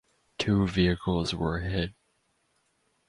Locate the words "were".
1.35-1.59